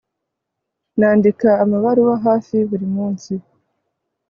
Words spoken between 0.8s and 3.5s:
Nandika amabaruwa hafi buri munsi